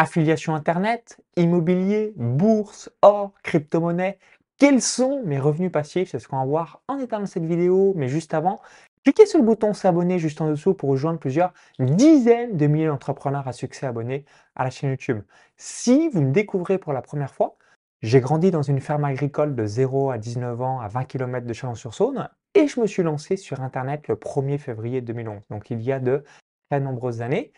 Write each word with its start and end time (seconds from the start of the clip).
Affiliation 0.00 0.54
Internet, 0.54 1.20
immobilier, 1.36 2.14
bourse, 2.16 2.88
or, 3.02 3.34
crypto-monnaie. 3.42 4.16
Quels 4.56 4.80
sont 4.80 5.22
mes 5.24 5.38
revenus 5.38 5.70
passifs 5.70 6.12
C'est 6.12 6.18
ce 6.18 6.26
qu'on 6.26 6.38
va 6.38 6.46
voir 6.46 6.80
en 6.88 6.98
état 6.98 7.18
dans 7.18 7.26
cette 7.26 7.44
vidéo. 7.44 7.92
Mais 7.96 8.08
juste 8.08 8.32
avant, 8.32 8.62
cliquez 9.04 9.26
sur 9.26 9.38
le 9.38 9.44
bouton 9.44 9.74
s'abonner 9.74 10.18
juste 10.18 10.40
en 10.40 10.48
dessous 10.48 10.72
pour 10.72 10.88
rejoindre 10.88 11.18
plusieurs 11.18 11.52
dizaines 11.78 12.56
de 12.56 12.66
milliers 12.66 12.86
d'entrepreneurs 12.86 13.46
à 13.46 13.52
succès 13.52 13.84
abonnés 13.84 14.24
à 14.56 14.64
la 14.64 14.70
chaîne 14.70 14.88
YouTube. 14.88 15.20
Si 15.58 16.08
vous 16.08 16.22
me 16.22 16.32
découvrez 16.32 16.78
pour 16.78 16.94
la 16.94 17.02
première 17.02 17.34
fois, 17.34 17.58
j'ai 18.00 18.20
grandi 18.20 18.50
dans 18.50 18.62
une 18.62 18.80
ferme 18.80 19.04
agricole 19.04 19.54
de 19.54 19.66
0 19.66 20.12
à 20.12 20.16
19 20.16 20.62
ans 20.62 20.80
à 20.80 20.88
20 20.88 21.04
km 21.04 21.46
de 21.46 21.52
Chalon-sur-Saône 21.52 22.30
et 22.54 22.68
je 22.68 22.80
me 22.80 22.86
suis 22.86 23.02
lancé 23.02 23.36
sur 23.36 23.60
Internet 23.60 24.08
le 24.08 24.14
1er 24.14 24.56
février 24.56 25.02
2011, 25.02 25.42
donc 25.50 25.68
il 25.68 25.82
y 25.82 25.92
a 25.92 26.00
de 26.00 26.24
très 26.70 26.80
nombreuses 26.80 27.20
années. 27.20 27.52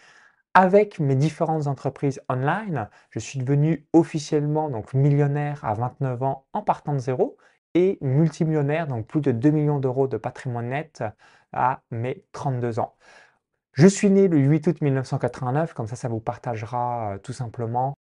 Avec 0.55 0.99
mes 1.01 1.17
différentes 1.17 1.67
entreprises 1.67 2.21
online, 2.29 2.91
je 3.11 3.19
suis 3.19 3.39
devenu 3.39 3.87
officiellement 3.95 4.69
donc 4.69 4.93
millionnaire 4.93 5.65
à 5.65 5.73
29 5.73 6.23
ans 6.23 6.47
en 6.53 6.61
partant 6.61 6.93
de 6.93 6.99
zéro 6.99 7.39
et 7.75 7.97
multimillionnaire, 8.03 8.87
donc 8.87 9.07
plus 9.07 9.23
de 9.23 9.33
2 9.33 9.51
millions 9.51 9.79
d'euros 9.79 10.09
de 10.09 10.19
patrimoine 10.19 10.69
net 10.69 11.03
à 11.53 11.81
mes 11.91 12.27
32 12.33 12.81
ans. 12.81 12.95
Je 13.73 13.87
suis 13.87 14.11
né 14.11 14.29
le 14.29 14.39
8 14.39 14.67
août 14.67 14.81
1989, 14.83 15.73
comme 15.73 15.87
ça, 15.87 15.97
ça 15.97 16.09
vous 16.09 16.21
partagera 16.21 17.15
euh, 17.15 17.19
tout 17.19 17.33
simplement 17.33 17.95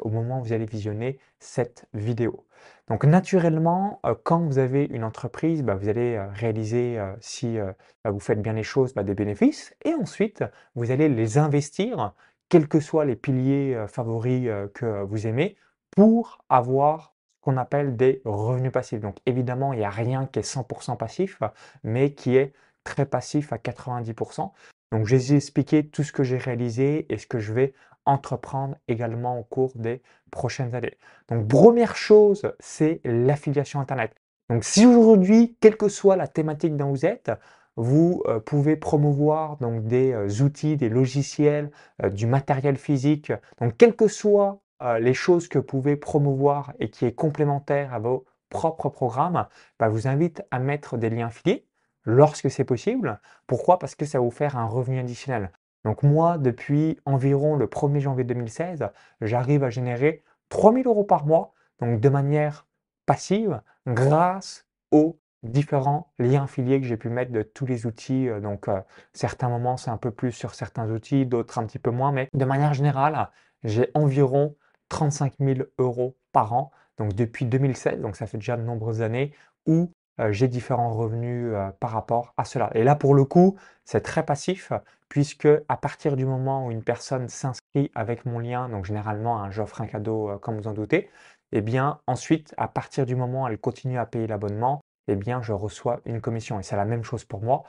au 0.00 0.08
moment 0.08 0.40
où 0.40 0.44
vous 0.44 0.52
allez 0.52 0.66
visionner 0.66 1.18
cette 1.38 1.86
vidéo. 1.94 2.46
Donc 2.88 3.04
naturellement, 3.04 4.00
euh, 4.04 4.14
quand 4.22 4.40
vous 4.40 4.58
avez 4.58 4.84
une 4.84 5.04
entreprise, 5.04 5.62
bah, 5.62 5.74
vous 5.74 5.88
allez 5.88 6.16
euh, 6.16 6.28
réaliser, 6.30 6.98
euh, 6.98 7.14
si 7.20 7.56
bah, 8.04 8.10
vous 8.10 8.20
faites 8.20 8.42
bien 8.42 8.52
les 8.52 8.62
choses, 8.62 8.94
bah, 8.94 9.02
des 9.02 9.14
bénéfices. 9.14 9.74
Et 9.84 9.94
ensuite, 9.94 10.44
vous 10.74 10.90
allez 10.90 11.08
les 11.08 11.38
investir, 11.38 12.14
quels 12.48 12.68
que 12.68 12.80
soient 12.80 13.04
les 13.04 13.16
piliers 13.16 13.84
favoris 13.88 14.48
que 14.74 15.02
vous 15.02 15.26
aimez, 15.26 15.56
pour 15.90 16.44
avoir 16.48 17.14
ce 17.36 17.40
qu'on 17.42 17.56
appelle 17.56 17.96
des 17.96 18.22
revenus 18.24 18.72
passifs. 18.72 19.00
Donc 19.00 19.16
évidemment, 19.26 19.72
il 19.72 19.78
n'y 19.78 19.84
a 19.84 19.90
rien 19.90 20.26
qui 20.26 20.40
est 20.40 20.42
100% 20.42 20.96
passif, 20.96 21.40
mais 21.82 22.12
qui 22.12 22.36
est 22.36 22.52
très 22.84 23.06
passif 23.06 23.52
à 23.52 23.56
90%. 23.56 24.52
Donc, 24.94 25.06
je 25.06 25.16
vais 25.16 25.22
vous 25.22 25.34
expliquer 25.34 25.84
tout 25.84 26.04
ce 26.04 26.12
que 26.12 26.22
j'ai 26.22 26.38
réalisé 26.38 27.12
et 27.12 27.18
ce 27.18 27.26
que 27.26 27.40
je 27.40 27.52
vais 27.52 27.74
entreprendre 28.04 28.76
également 28.86 29.40
au 29.40 29.42
cours 29.42 29.72
des 29.74 30.02
prochaines 30.30 30.72
années. 30.72 30.96
Donc, 31.28 31.48
première 31.48 31.96
chose, 31.96 32.42
c'est 32.60 33.00
l'affiliation 33.04 33.80
Internet. 33.80 34.14
Donc, 34.48 34.62
si 34.62 34.86
aujourd'hui, 34.86 35.56
quelle 35.58 35.76
que 35.76 35.88
soit 35.88 36.14
la 36.14 36.28
thématique 36.28 36.76
dont 36.76 36.90
vous 36.90 37.06
êtes, 37.06 37.32
vous 37.74 38.22
euh, 38.28 38.38
pouvez 38.38 38.76
promouvoir 38.76 39.56
donc 39.56 39.84
des 39.84 40.12
euh, 40.12 40.44
outils, 40.44 40.76
des 40.76 40.88
logiciels, 40.88 41.72
euh, 42.04 42.08
du 42.08 42.28
matériel 42.28 42.76
physique. 42.76 43.32
Donc, 43.60 43.76
quelles 43.76 43.96
que 43.96 44.06
soient 44.06 44.60
les 45.00 45.14
choses 45.14 45.48
que 45.48 45.58
vous 45.58 45.64
pouvez 45.64 45.96
promouvoir 45.96 46.72
et 46.78 46.90
qui 46.90 47.04
est 47.04 47.14
complémentaire 47.14 47.94
à 47.94 47.98
vos 47.98 48.26
propres 48.48 48.90
programmes, 48.90 49.46
bah, 49.78 49.86
je 49.86 49.92
vous 49.92 50.06
invite 50.06 50.42
à 50.50 50.60
mettre 50.60 50.98
des 50.98 51.10
liens 51.10 51.28
affiliés 51.28 51.66
lorsque 52.04 52.50
c'est 52.50 52.64
possible. 52.64 53.20
Pourquoi? 53.46 53.78
Parce 53.78 53.94
que 53.94 54.04
ça 54.04 54.18
va 54.18 54.24
vous 54.24 54.30
faire 54.30 54.56
un 54.56 54.66
revenu 54.66 54.98
additionnel. 54.98 55.50
Donc 55.84 56.02
moi, 56.02 56.38
depuis 56.38 56.98
environ 57.04 57.56
le 57.56 57.66
1er 57.66 58.00
janvier 58.00 58.24
2016, 58.24 58.88
j'arrive 59.20 59.64
à 59.64 59.70
générer 59.70 60.22
3000 60.48 60.86
euros 60.86 61.04
par 61.04 61.26
mois, 61.26 61.52
donc 61.80 62.00
de 62.00 62.08
manière 62.08 62.66
passive, 63.06 63.60
grâce 63.86 64.66
aux 64.90 65.18
différents 65.42 66.10
liens 66.18 66.44
affiliés 66.44 66.80
que 66.80 66.86
j'ai 66.86 66.96
pu 66.96 67.10
mettre 67.10 67.32
de 67.32 67.42
tous 67.42 67.66
les 67.66 67.86
outils. 67.86 68.28
Euh, 68.28 68.40
donc 68.40 68.68
euh, 68.68 68.80
certains 69.12 69.48
moments, 69.48 69.76
c'est 69.76 69.90
un 69.90 69.98
peu 69.98 70.10
plus 70.10 70.32
sur 70.32 70.54
certains 70.54 70.90
outils, 70.90 71.26
d'autres 71.26 71.58
un 71.58 71.66
petit 71.66 71.78
peu 71.78 71.90
moins, 71.90 72.12
mais 72.12 72.28
de 72.32 72.44
manière 72.44 72.72
générale, 72.72 73.28
j'ai 73.62 73.90
environ 73.94 74.56
35 74.88 75.34
000 75.38 75.60
euros 75.78 76.16
par 76.32 76.52
an, 76.52 76.70
donc 76.98 77.14
depuis 77.14 77.44
2016, 77.44 78.00
donc 78.00 78.16
ça 78.16 78.26
fait 78.26 78.38
déjà 78.38 78.56
de 78.56 78.62
nombreuses 78.62 79.02
années, 79.02 79.32
où 79.66 79.92
euh, 80.20 80.32
j'ai 80.32 80.48
différents 80.48 80.92
revenus 80.92 81.52
euh, 81.54 81.70
par 81.80 81.90
rapport 81.90 82.34
à 82.36 82.44
cela. 82.44 82.70
Et 82.74 82.84
là, 82.84 82.94
pour 82.94 83.14
le 83.14 83.24
coup, 83.24 83.56
c'est 83.84 84.00
très 84.00 84.24
passif, 84.24 84.72
puisque 85.08 85.48
à 85.68 85.76
partir 85.76 86.16
du 86.16 86.24
moment 86.24 86.66
où 86.66 86.70
une 86.70 86.84
personne 86.84 87.28
s'inscrit 87.28 87.90
avec 87.94 88.24
mon 88.24 88.38
lien, 88.38 88.68
donc 88.68 88.84
généralement, 88.84 89.42
hein, 89.42 89.50
j'offre 89.50 89.80
un 89.80 89.86
cadeau, 89.86 90.30
euh, 90.30 90.38
comme 90.38 90.56
vous 90.58 90.68
en 90.68 90.72
doutez, 90.72 91.10
et 91.52 91.58
eh 91.58 91.60
bien 91.60 92.00
ensuite, 92.06 92.54
à 92.56 92.68
partir 92.68 93.06
du 93.06 93.16
moment 93.16 93.44
où 93.44 93.48
elle 93.48 93.58
continue 93.58 93.98
à 93.98 94.06
payer 94.06 94.26
l'abonnement, 94.26 94.80
eh 95.08 95.16
bien, 95.16 95.42
je 95.42 95.52
reçois 95.52 96.00
une 96.04 96.20
commission. 96.20 96.58
Et 96.58 96.62
c'est 96.62 96.76
la 96.76 96.84
même 96.84 97.04
chose 97.04 97.24
pour 97.24 97.42
moi. 97.42 97.64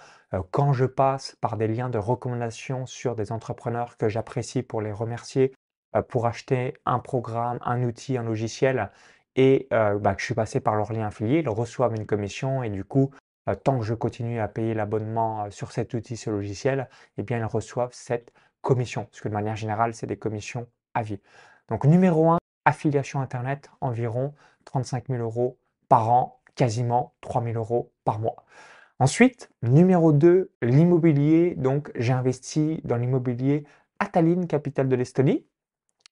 quand 0.51 0.73
je 0.73 0.85
passe 0.85 1.35
par 1.41 1.57
des 1.57 1.67
liens 1.67 1.89
de 1.89 1.97
recommandation 1.97 2.85
sur 2.85 3.15
des 3.15 3.31
entrepreneurs 3.31 3.97
que 3.97 4.09
j'apprécie 4.09 4.63
pour 4.63 4.81
les 4.81 4.91
remercier, 4.91 5.53
pour 6.09 6.25
acheter 6.25 6.73
un 6.85 6.99
programme, 6.99 7.59
un 7.61 7.83
outil, 7.83 8.17
un 8.17 8.23
logiciel, 8.23 8.89
et 9.35 9.67
euh, 9.73 9.97
bah, 9.99 10.15
que 10.15 10.21
je 10.21 10.25
suis 10.25 10.33
passé 10.33 10.59
par 10.59 10.75
leur 10.75 10.93
lien 10.93 11.07
affilié, 11.07 11.39
ils 11.39 11.49
reçoivent 11.49 11.95
une 11.95 12.05
commission 12.05 12.63
et 12.63 12.69
du 12.69 12.83
coup, 12.83 13.11
euh, 13.49 13.55
tant 13.55 13.77
que 13.77 13.85
je 13.85 13.93
continue 13.93 14.39
à 14.39 14.47
payer 14.47 14.73
l'abonnement 14.73 15.45
euh, 15.45 15.49
sur 15.51 15.71
cet 15.71 15.93
outil, 15.93 16.17
ce 16.17 16.29
logiciel, 16.29 16.89
eh 17.17 17.23
bien, 17.23 17.37
ils 17.37 17.45
reçoivent 17.45 17.93
cette 17.93 18.31
commission. 18.61 19.05
Parce 19.05 19.21
que 19.21 19.29
de 19.29 19.33
manière 19.33 19.55
générale, 19.55 19.93
c'est 19.93 20.07
des 20.07 20.17
commissions 20.17 20.67
à 20.93 21.03
vie. 21.03 21.19
Donc, 21.69 21.85
numéro 21.85 22.31
1, 22.31 22.37
affiliation 22.65 23.21
Internet, 23.21 23.69
environ 23.81 24.33
35 24.65 25.07
000 25.09 25.21
euros 25.21 25.57
par 25.89 26.09
an, 26.09 26.39
quasiment 26.55 27.13
3 27.21 27.43
000 27.43 27.57
euros 27.57 27.91
par 28.05 28.19
mois. 28.19 28.45
Ensuite, 28.99 29.49
numéro 29.61 30.13
2, 30.13 30.51
l'immobilier. 30.61 31.55
Donc, 31.55 31.91
j'ai 31.95 32.13
investi 32.13 32.79
dans 32.85 32.95
l'immobilier 32.95 33.65
à 33.99 34.07
Tallinn, 34.07 34.47
capitale 34.47 34.87
de 34.87 34.95
l'Estonie. 34.95 35.45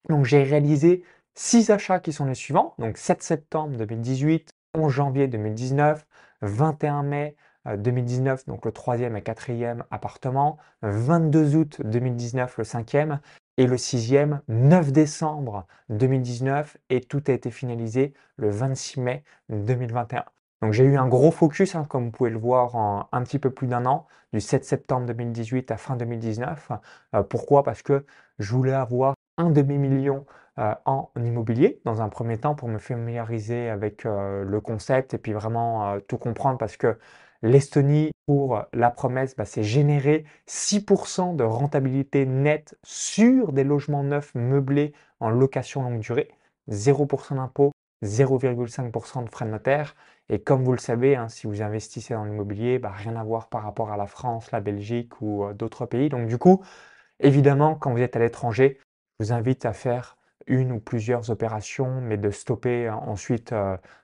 Donc, 0.10 0.26
j'ai 0.26 0.44
réalisé 0.44 1.04
Six 1.36 1.72
achats 1.72 2.00
qui 2.00 2.14
sont 2.14 2.26
les 2.26 2.36
suivants, 2.36 2.76
donc 2.78 2.98
7 2.98 3.24
septembre 3.24 3.76
2018, 3.76 4.52
11 4.76 4.92
janvier 4.92 5.28
2019, 5.28 6.06
21 6.42 7.02
mai 7.02 7.36
2019, 7.66 8.42
euh, 8.42 8.52
donc 8.52 8.66
le 8.66 8.72
troisième 8.72 9.18
et 9.18 9.24
quatrième 9.24 9.84
appartement, 9.90 10.58
22 10.84 11.56
août 11.56 11.82
2019, 11.84 12.60
le 12.60 12.64
cinquième, 12.64 13.20
et 13.58 13.66
le 13.66 13.78
sixième, 13.78 14.42
9 14.48 14.92
décembre 14.92 15.66
2019, 15.90 16.78
et 16.92 17.02
tout 17.02 17.24
a 17.28 17.32
été 17.32 17.50
finalisé 17.50 18.14
le 18.38 18.50
26 18.52 19.00
mai 19.00 19.24
2021. 19.50 20.26
Donc 20.62 20.74
j'ai 20.74 20.86
eu 20.86 20.98
un 20.98 21.08
gros 21.08 21.32
focus, 21.32 21.74
hein, 21.74 21.86
comme 21.90 22.06
vous 22.06 22.12
pouvez 22.12 22.30
le 22.30 22.40
voir, 22.40 22.76
en 22.76 23.10
un 23.12 23.24
petit 23.24 23.40
peu 23.40 23.50
plus 23.50 23.68
d'un 23.68 23.88
an, 23.88 24.06
du 24.34 24.40
7 24.40 24.66
septembre 24.66 25.08
2018 25.08 25.72
à 25.72 25.78
fin 25.78 25.96
2019. 25.96 26.72
Euh, 27.16 27.24
pourquoi? 27.24 27.64
Parce 27.64 27.82
que 27.82 28.06
je 28.38 28.52
voulais 28.54 28.74
avoir 28.74 29.16
un 29.38 29.50
demi-million 29.50 30.26
euh, 30.60 30.76
en 30.86 31.10
immobilier 31.18 31.82
dans 31.84 32.04
un 32.04 32.10
premier 32.10 32.38
temps 32.38 32.54
pour 32.54 32.68
me 32.68 32.78
familiariser 32.78 33.70
avec 33.70 34.06
euh, 34.06 34.44
le 34.44 34.62
concept 34.62 35.16
et 35.16 35.18
puis 35.18 35.34
vraiment 35.34 35.94
euh, 35.94 36.00
tout 36.00 36.20
comprendre 36.20 36.60
parce 36.60 36.78
que 36.78 37.00
l'Estonie, 37.42 38.12
pour 38.28 38.62
la 38.72 38.92
promesse, 38.92 39.36
bah, 39.36 39.46
c'est 39.46 39.64
générer 39.64 40.26
6% 40.48 41.36
de 41.36 41.44
rentabilité 41.44 42.28
nette 42.28 42.78
sur 42.84 43.52
des 43.52 43.64
logements 43.64 44.04
neufs 44.04 44.36
meublés 44.36 44.94
en 45.20 45.32
location 45.32 45.82
longue 45.82 46.00
durée, 46.02 46.30
0% 46.70 47.36
d'impôt, 47.36 47.72
0,5% 48.04 49.24
de 49.26 49.30
frais 49.32 49.46
de 49.46 49.50
notaire. 49.50 49.96
Et 50.30 50.40
comme 50.40 50.64
vous 50.64 50.74
le 50.74 50.78
savez, 50.78 51.16
hein, 51.16 51.30
si 51.30 51.48
vous 51.48 51.64
investissez 51.64 52.14
dans 52.14 52.26
l'immobilier, 52.26 52.78
bah, 52.78 52.92
rien 52.92 53.16
à 53.16 53.24
voir 53.24 53.50
par 53.50 53.64
rapport 53.64 53.92
à 53.92 53.98
la 53.98 54.06
France, 54.08 54.52
la 54.52 54.62
Belgique 54.62 55.20
ou 55.20 55.52
d'autres 55.54 55.88
pays. 55.88 56.10
Donc 56.10 56.28
du 56.28 56.38
coup, 56.38 56.64
évidemment, 57.20 57.74
quand 57.74 57.92
vous 57.92 58.02
êtes 58.02 58.16
à 58.16 58.20
l'étranger, 58.20 58.78
je 59.20 59.26
vous 59.26 59.34
invite 59.34 59.66
à 59.66 59.74
faire 59.74 60.16
une 60.48 60.72
ou 60.72 60.80
plusieurs 60.80 61.30
opérations, 61.30 62.02
mais 62.02 62.18
de 62.18 62.30
stopper 62.32 62.88
euh, 62.88 62.94
ensuite 62.94 63.54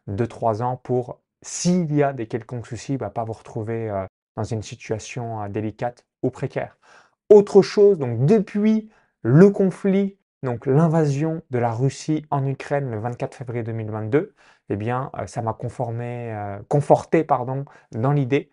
2-3 0.08 0.62
euh, 0.62 0.64
ans 0.64 0.78
pour, 0.78 1.20
s'il 1.42 1.94
y 1.94 2.04
a 2.04 2.14
des 2.14 2.28
quelconques 2.28 2.68
soucis, 2.68 2.98
bah, 2.98 3.10
pas 3.10 3.24
vous 3.24 3.34
retrouver 3.34 3.90
euh, 3.90 4.06
dans 4.36 4.44
une 4.44 4.64
situation 4.64 5.48
délicate 5.50 6.06
ou 6.24 6.30
précaire. 6.30 6.78
Autre 7.30 7.62
chose, 7.62 8.00
donc 8.00 8.26
depuis 8.26 8.90
le 9.22 9.50
conflit, 9.50 10.18
donc 10.44 10.66
l'invasion 10.66 11.42
de 11.52 11.60
la 11.60 11.72
Russie 11.72 12.26
en 12.32 12.46
Ukraine 12.46 12.90
le 12.90 13.00
24 13.00 13.36
février 13.36 13.64
2022, 13.64 14.34
eh 14.70 14.76
bien, 14.76 15.12
ça 15.26 15.42
m'a 15.42 15.54
conforté 15.54 17.26
dans 17.92 18.12
l'idée 18.14 18.50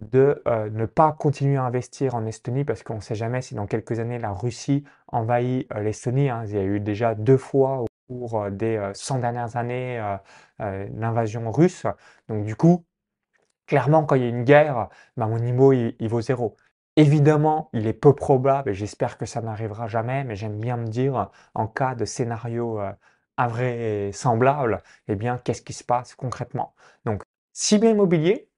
de 0.00 0.42
euh, 0.46 0.70
ne 0.70 0.86
pas 0.86 1.12
continuer 1.12 1.56
à 1.56 1.64
investir 1.64 2.14
en 2.14 2.24
Estonie 2.26 2.64
parce 2.64 2.82
qu'on 2.82 2.96
ne 2.96 3.00
sait 3.00 3.14
jamais 3.14 3.42
si 3.42 3.54
dans 3.54 3.66
quelques 3.66 3.98
années 4.00 4.18
la 4.18 4.32
Russie 4.32 4.84
envahit 5.08 5.70
euh, 5.72 5.80
l'Estonie. 5.80 6.30
Hein. 6.30 6.44
Il 6.46 6.54
y 6.54 6.58
a 6.58 6.62
eu 6.62 6.80
déjà 6.80 7.14
deux 7.14 7.36
fois 7.36 7.82
au 7.82 7.86
cours 8.08 8.42
euh, 8.42 8.50
des 8.50 8.90
100 8.94 9.18
dernières 9.18 9.56
années 9.56 10.00
l'invasion 10.58 11.50
russe. 11.50 11.86
Donc 12.28 12.44
du 12.44 12.56
coup, 12.56 12.84
clairement, 13.66 14.04
quand 14.04 14.16
il 14.16 14.22
y 14.22 14.26
a 14.26 14.28
une 14.28 14.44
guerre, 14.44 14.88
bah, 15.16 15.26
mon 15.26 15.38
IMO, 15.38 15.72
il, 15.72 16.08
vaut 16.08 16.20
zéro. 16.20 16.56
Évidemment, 16.96 17.70
il 17.72 17.86
est 17.86 17.94
peu 17.94 18.14
probable, 18.14 18.70
et 18.70 18.74
j'espère 18.74 19.16
que 19.16 19.26
ça 19.26 19.40
n'arrivera 19.40 19.86
jamais, 19.88 20.24
mais 20.24 20.36
j'aime 20.36 20.60
bien 20.60 20.76
me 20.76 20.86
dire, 20.86 21.30
en 21.54 21.66
cas 21.66 21.94
de 21.94 22.04
scénario 22.04 22.78
invraisemblable, 23.38 24.82
eh 25.08 25.16
bien, 25.16 25.38
qu'est-ce 25.38 25.62
qui 25.62 25.72
se 25.72 25.84
passe 25.84 26.14
concrètement? 26.14 26.74
Donc, 27.06 27.22
si 27.52 27.78
bien 27.78 27.90
immobilier, 27.92 28.49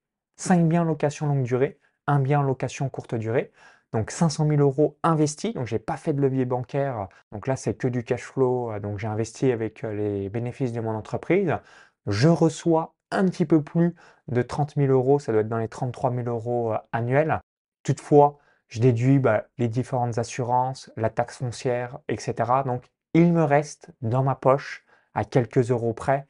5 0.43 0.67
biens 0.69 0.85
location 0.85 1.27
longue 1.27 1.45
durée, 1.45 1.79
un 2.09 2.19
bien 2.19 2.43
location 2.43 2.89
courte 2.89 3.15
durée. 3.15 3.53
donc 3.93 4.11
500 4.11 4.49
000 4.49 4.61
euros 4.61 4.99
investis, 5.05 5.55
donc 5.55 5.67
j'ai 5.69 5.79
pas 5.79 5.97
fait 5.97 6.13
de 6.13 6.21
levier 6.21 6.45
bancaire, 6.47 7.09
donc 7.31 7.47
là 7.47 7.57
c'est 7.57 7.75
que 7.75 7.87
du 7.89 8.03
cash 8.05 8.23
flow, 8.23 8.79
donc 8.81 8.99
j'ai 8.99 9.07
investi 9.07 9.53
avec 9.53 9.83
les 9.83 10.29
bénéfices 10.31 10.73
de 10.73 10.81
mon 10.81 10.97
entreprise. 10.97 11.57
Je 12.07 12.29
reçois 12.29 12.95
un 13.13 13.25
petit 13.27 13.47
peu 13.47 13.63
plus 13.63 13.95
de 14.29 14.43
30 14.43 14.75
000 14.77 14.91
euros, 14.93 15.19
ça 15.21 15.31
doit 15.33 15.43
être 15.43 15.49
dans 15.49 15.59
les 15.59 15.69
33 15.69 16.13
000 16.13 16.29
euros 16.29 16.75
annuels. 16.93 17.39
Toutefois, 17.85 18.39
je 18.69 18.81
déduis 18.81 19.19
bah, 19.19 19.45
les 19.59 19.69
différentes 19.69 20.19
assurances, 20.19 20.91
la 20.97 21.11
taxe 21.11 21.37
foncière, 21.37 21.99
etc. 22.09 22.35
Donc 22.67 22.91
il 23.15 23.33
me 23.33 23.45
reste 23.45 23.91
dans 24.01 24.23
ma 24.25 24.35
poche, 24.35 24.85
à 25.15 25.25
quelques 25.25 25.71
euros 25.71 25.93
près, 25.93 26.27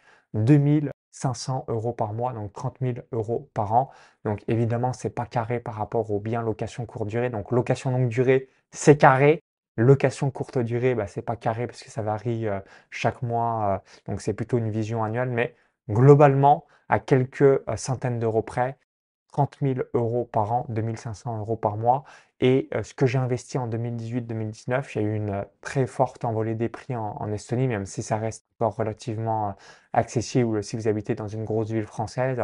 2500 1.23 1.65
euros 1.69 1.93
par 1.93 2.13
mois, 2.13 2.33
donc 2.33 2.53
30 2.53 2.77
000 2.81 2.99
euros 3.13 3.51
par 3.55 3.73
an. 3.73 3.91
Donc 4.25 4.43
évidemment, 4.49 4.93
c'est 4.93 5.11
pas 5.11 5.27
carré 5.27 5.61
par 5.61 5.75
rapport 5.75 6.11
au 6.11 6.21
bien 6.21 6.43
location 6.43 6.87
courte 6.87 7.09
durée. 7.09 7.31
Donc 7.31 7.51
location 7.53 7.91
longue 7.91 8.09
durée, 8.09 8.49
c'est 8.71 8.97
carré. 8.99 9.43
Location 9.77 10.31
courte 10.31 10.59
durée, 10.59 10.95
bah, 10.95 11.07
c'est 11.07 11.23
pas 11.23 11.37
carré 11.37 11.67
parce 11.67 11.83
que 11.83 11.91
ça 11.91 12.03
varie 12.03 12.47
euh, 12.47 12.61
chaque 12.91 13.23
mois. 13.23 13.83
Euh, 13.87 14.11
donc 14.11 14.21
c'est 14.21 14.35
plutôt 14.35 14.59
une 14.59 14.71
vision 14.71 15.03
annuelle. 15.05 15.31
Mais 15.31 15.55
globalement, 15.91 16.67
à 16.89 16.99
quelques 17.01 17.43
euh, 17.43 17.61
centaines 17.77 18.19
d'euros 18.19 18.43
près, 18.43 18.77
30 19.33 19.59
000 19.63 19.81
euros 19.95 20.29
par 20.33 20.53
an, 20.53 20.67
2500 20.69 21.39
euros 21.39 21.57
par 21.57 21.77
mois. 21.77 22.05
Et 22.45 22.69
ce 22.83 22.93
que 22.93 23.07
j'ai 23.07 23.19
investi 23.19 23.57
en 23.57 23.69
2018-2019, 23.69 24.95
il 24.95 25.01
y 25.01 25.05
a 25.05 25.09
eu 25.09 25.15
une 25.15 25.45
très 25.61 25.87
forte 25.87 26.25
envolée 26.25 26.57
des 26.57 26.69
prix 26.69 26.97
en, 26.97 27.31
Estonie, 27.33 27.69
même 27.69 27.87
si 27.87 28.03
ça 28.03 28.17
reste 28.17 28.45
encore 28.59 28.75
relativement 28.75 29.55
accessible 29.93 30.65
si 30.65 30.75
vous 30.77 30.89
habitez 30.89 31.15
dans 31.15 31.29
une 31.29 31.45
grosse 31.45 31.71
ville 31.71 31.87
française. 31.87 32.43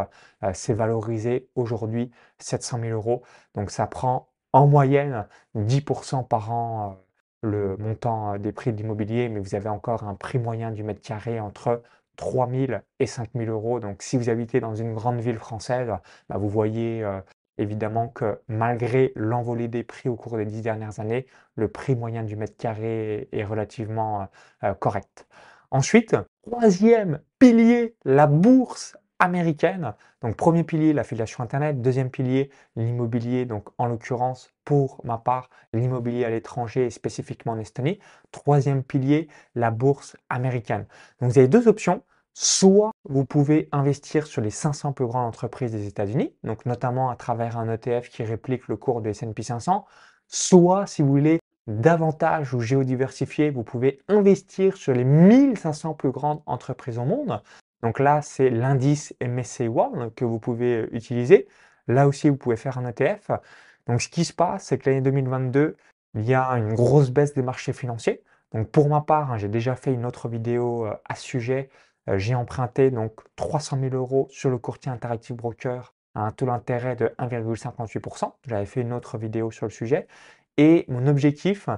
c'est 0.52 0.72
valorisé 0.72 1.48
aujourd'hui 1.56 2.12
700 2.38 2.78
000 2.80 2.92
euros. 2.92 3.22
Donc 3.56 3.72
ça 3.72 3.88
prend 3.88 4.28
en 4.52 4.68
moyenne 4.68 5.26
10% 5.56 6.28
par 6.28 6.52
an 6.52 6.96
le 7.42 7.76
montant 7.76 8.38
des 8.38 8.52
prix 8.52 8.72
de 8.72 8.76
l'immobilier, 8.76 9.28
mais 9.28 9.40
vous 9.40 9.56
avez 9.56 9.68
encore 9.68 10.04
un 10.04 10.14
prix 10.14 10.38
moyen 10.38 10.70
du 10.70 10.84
mètre 10.84 11.00
carré 11.02 11.40
entre 11.40 11.82
3 12.16 12.48
000 12.50 12.72
et 13.00 13.06
5 13.06 13.30
000 13.34 13.50
euros. 13.50 13.80
Donc, 13.80 14.02
si 14.02 14.16
vous 14.16 14.28
habitez 14.28 14.60
dans 14.60 14.74
une 14.74 14.94
grande 14.94 15.20
ville 15.20 15.38
française, 15.38 15.88
bah, 16.28 16.36
vous 16.36 16.48
voyez 16.48 17.02
euh, 17.04 17.20
évidemment 17.58 18.08
que 18.08 18.40
malgré 18.48 19.12
l'envolée 19.16 19.68
des 19.68 19.82
prix 19.82 20.08
au 20.08 20.16
cours 20.16 20.36
des 20.36 20.46
dix 20.46 20.62
dernières 20.62 21.00
années, 21.00 21.26
le 21.56 21.68
prix 21.68 21.96
moyen 21.96 22.22
du 22.22 22.36
mètre 22.36 22.56
carré 22.56 23.28
est 23.32 23.44
relativement 23.44 24.22
euh, 24.22 24.24
euh, 24.64 24.74
correct. 24.74 25.26
Ensuite, 25.70 26.16
troisième 26.42 27.20
pilier, 27.38 27.94
la 28.04 28.26
bourse 28.26 28.96
américaine. 29.18 29.94
Donc 30.22 30.36
premier 30.36 30.64
pilier, 30.64 30.92
l'affiliation 30.92 31.44
Internet. 31.44 31.82
Deuxième 31.82 32.10
pilier, 32.10 32.50
l'immobilier. 32.76 33.44
Donc 33.44 33.68
en 33.78 33.86
l'occurrence, 33.86 34.52
pour 34.64 35.00
ma 35.04 35.18
part, 35.18 35.50
l'immobilier 35.72 36.24
à 36.24 36.30
l'étranger 36.30 36.90
spécifiquement 36.90 37.52
en 37.52 37.58
Estonie. 37.58 37.98
Troisième 38.32 38.82
pilier, 38.82 39.28
la 39.54 39.70
bourse 39.70 40.16
américaine. 40.28 40.86
Donc 41.20 41.32
vous 41.32 41.38
avez 41.38 41.48
deux 41.48 41.68
options. 41.68 42.02
Soit 42.40 42.92
vous 43.08 43.24
pouvez 43.24 43.68
investir 43.72 44.28
sur 44.28 44.40
les 44.40 44.50
500 44.50 44.92
plus 44.92 45.06
grandes 45.06 45.26
entreprises 45.26 45.72
des 45.72 45.88
États-Unis, 45.88 46.36
notamment 46.66 47.10
à 47.10 47.16
travers 47.16 47.58
un 47.58 47.68
ETF 47.68 48.10
qui 48.10 48.22
réplique 48.22 48.68
le 48.68 48.76
cours 48.76 49.00
du 49.00 49.08
S&P 49.08 49.42
500. 49.42 49.84
Soit, 50.28 50.86
si 50.86 51.02
vous 51.02 51.08
voulez 51.08 51.40
davantage 51.66 52.54
ou 52.54 52.60
géodiversifier, 52.60 53.50
vous 53.50 53.64
pouvez 53.64 54.00
investir 54.06 54.76
sur 54.76 54.92
les 54.92 55.02
1500 55.02 55.94
plus 55.94 56.12
grandes 56.12 56.40
entreprises 56.46 57.00
au 57.00 57.04
monde. 57.04 57.42
Donc 57.82 57.98
là, 57.98 58.22
c'est 58.22 58.50
l'indice 58.50 59.12
MSCI 59.20 59.66
World 59.66 60.14
que 60.14 60.24
vous 60.24 60.38
pouvez 60.38 60.82
euh, 60.82 60.88
utiliser. 60.94 61.48
Là 61.88 62.06
aussi, 62.06 62.28
vous 62.28 62.36
pouvez 62.36 62.56
faire 62.56 62.78
un 62.78 62.86
ETF. 62.86 63.32
Donc 63.88 64.00
ce 64.00 64.08
qui 64.08 64.24
se 64.24 64.32
passe, 64.32 64.66
c'est 64.66 64.78
que 64.78 64.88
l'année 64.88 65.02
2022, 65.02 65.74
il 66.14 66.24
y 66.24 66.34
a 66.34 66.50
une 66.50 66.74
grosse 66.74 67.10
baisse 67.10 67.34
des 67.34 67.42
marchés 67.42 67.72
financiers. 67.72 68.22
Donc 68.52 68.70
pour 68.70 68.88
ma 68.88 69.00
part, 69.00 69.32
hein, 69.32 69.38
j'ai 69.38 69.48
déjà 69.48 69.74
fait 69.74 69.92
une 69.92 70.06
autre 70.06 70.28
vidéo 70.28 70.86
euh, 70.86 70.94
à 71.04 71.16
ce 71.16 71.22
sujet. 71.24 71.68
Euh, 72.08 72.18
j'ai 72.18 72.34
emprunté 72.34 72.90
donc 72.90 73.20
300 73.36 73.78
000 73.80 73.94
euros 73.94 74.28
sur 74.30 74.50
le 74.50 74.58
courtier 74.58 74.90
Interactive 74.90 75.36
Broker 75.36 75.94
à 76.14 76.22
un 76.22 76.30
taux 76.32 76.46
d'intérêt 76.46 76.96
de 76.96 77.06
1,58%. 77.18 78.32
J'avais 78.46 78.66
fait 78.66 78.80
une 78.80 78.92
autre 78.92 79.18
vidéo 79.18 79.50
sur 79.50 79.66
le 79.66 79.70
sujet. 79.70 80.06
Et 80.56 80.84
mon 80.88 81.06
objectif, 81.06 81.68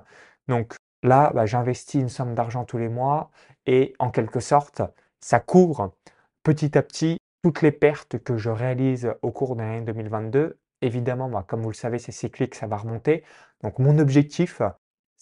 donc 0.49 0.75
là, 1.03 1.31
bah, 1.35 1.47
j'investis 1.47 2.01
une 2.01 2.09
somme 2.09 2.35
d'argent 2.35 2.65
tous 2.65 2.79
les 2.79 2.89
mois 2.89 3.31
et 3.67 3.95
en 3.99 4.11
quelque 4.11 4.41
sorte, 4.41 4.83
ça 5.21 5.41
couvre 5.41 5.93
petit 6.43 6.79
à 6.79 6.83
petit 6.83 7.19
toutes 7.43 7.63
les 7.63 7.73
pertes 7.73 8.19
que 8.19 8.37
je 8.37 8.51
réalise 8.51 9.13
au 9.23 9.31
cours 9.33 9.57
de 9.57 9.63
l'année 9.63 9.83
2022. 9.83 10.59
Évidemment, 10.83 11.29
bah, 11.29 11.45
comme 11.47 11.63
vous 11.63 11.71
le 11.71 11.75
savez, 11.75 11.99
c'est 11.99 12.13
cyclique, 12.13 12.55
ça 12.55 12.67
va 12.67 12.77
remonter. 12.77 13.25
Donc 13.63 13.79
mon 13.79 13.99
objectif, 13.99 14.63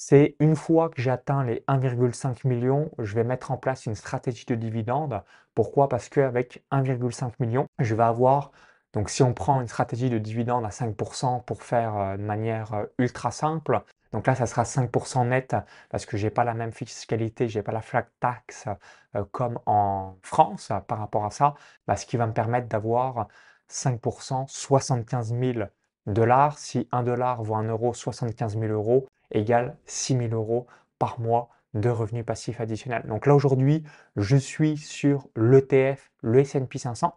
c'est 0.00 0.36
une 0.38 0.54
fois 0.54 0.90
que 0.90 1.02
j'atteins 1.02 1.44
les 1.44 1.64
1,5 1.66 2.46
million, 2.46 2.88
je 2.98 3.14
vais 3.16 3.24
mettre 3.24 3.50
en 3.50 3.56
place 3.56 3.84
une 3.86 3.96
stratégie 3.96 4.46
de 4.46 4.54
dividende. 4.54 5.24
Pourquoi? 5.56 5.88
Parce 5.88 6.08
qu'avec 6.08 6.64
1,5 6.70 7.32
million, 7.40 7.66
je 7.80 7.96
vais 7.96 8.04
avoir, 8.04 8.52
donc 8.92 9.10
si 9.10 9.24
on 9.24 9.34
prend 9.34 9.60
une 9.60 9.66
stratégie 9.66 10.08
de 10.08 10.18
dividende 10.18 10.64
à 10.64 10.68
5% 10.70 11.44
pour 11.44 11.64
faire 11.64 11.96
euh, 11.96 12.16
de 12.16 12.22
manière 12.22 12.74
euh, 12.74 12.84
ultra 12.98 13.32
simple, 13.32 13.82
donc 14.12 14.28
là, 14.28 14.36
ça 14.36 14.46
sera 14.46 14.62
5% 14.62 15.26
net 15.28 15.56
parce 15.90 16.06
que 16.06 16.16
je 16.16 16.26
n'ai 16.26 16.30
pas 16.30 16.44
la 16.44 16.54
même 16.54 16.72
fiscalité, 16.72 17.48
je 17.48 17.58
n'ai 17.58 17.64
pas 17.64 17.72
la 17.72 17.82
flat 17.82 18.06
tax 18.20 18.68
euh, 19.16 19.24
comme 19.32 19.58
en 19.66 20.16
France 20.22 20.72
par 20.86 20.98
rapport 21.00 21.24
à 21.24 21.30
ça, 21.32 21.54
bah, 21.88 21.96
ce 21.96 22.06
qui 22.06 22.16
va 22.16 22.28
me 22.28 22.32
permettre 22.32 22.68
d'avoir 22.68 23.26
5%, 23.68 24.46
75 24.48 25.34
000 25.34 25.58
dollars. 26.06 26.56
Si 26.58 26.88
1 26.92 27.02
dollar 27.02 27.42
vaut 27.42 27.56
1 27.56 27.64
euro, 27.64 27.92
75 27.94 28.58
000 28.58 28.72
euros 28.72 29.08
égale 29.30 29.76
6 29.86 30.16
000 30.16 30.34
euros 30.34 30.66
par 30.98 31.20
mois 31.20 31.48
de 31.74 31.90
revenus 31.90 32.24
passifs 32.24 32.60
additionnels. 32.60 33.04
Donc 33.06 33.26
là, 33.26 33.34
aujourd'hui, 33.34 33.84
je 34.16 34.36
suis 34.36 34.76
sur 34.76 35.28
l'ETF, 35.36 36.10
le 36.22 36.40
S&P 36.40 36.78
500. 36.78 37.14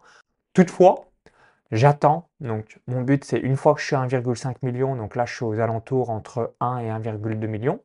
Toutefois, 0.52 1.06
J'attends, 1.72 2.28
donc 2.40 2.80
mon 2.86 3.00
but 3.00 3.24
c'est 3.24 3.38
une 3.38 3.56
fois 3.56 3.72
que 3.74 3.80
je 3.80 3.86
suis 3.86 3.96
à 3.96 4.04
1,5 4.04 4.56
million, 4.60 4.94
donc 4.94 5.16
là 5.16 5.24
je 5.24 5.34
suis 5.34 5.44
aux 5.46 5.58
alentours 5.58 6.10
entre 6.10 6.54
1 6.60 6.78
et 6.80 6.90
1,2 6.90 7.46
million. 7.46 7.80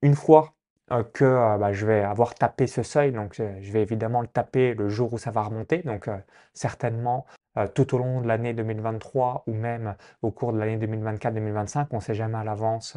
Une 0.00 0.14
fois 0.14 0.54
euh, 0.92 1.04
que 1.04 1.24
euh, 1.26 1.58
bah, 1.58 1.74
je 1.74 1.84
vais 1.86 2.02
avoir 2.02 2.34
tapé 2.34 2.66
ce 2.66 2.82
seuil, 2.82 3.12
donc 3.12 3.38
euh, 3.38 3.58
je 3.60 3.70
vais 3.70 3.82
évidemment 3.82 4.22
le 4.22 4.28
taper 4.28 4.72
le 4.72 4.88
jour 4.88 5.12
où 5.12 5.18
ça 5.18 5.30
va 5.30 5.42
remonter, 5.42 5.82
donc 5.82 6.08
certainement 6.54 7.26
tout 7.74 7.94
au 7.94 7.98
long 7.98 8.20
de 8.20 8.28
l'année 8.28 8.54
2023 8.54 9.44
ou 9.46 9.52
même 9.52 9.96
au 10.22 10.30
cours 10.30 10.52
de 10.52 10.58
l'année 10.58 10.78
2024-2025, 10.78 11.88
on 11.90 11.96
ne 11.96 12.00
sait 12.00 12.14
jamais 12.14 12.38
à 12.38 12.44
l'avance 12.44 12.96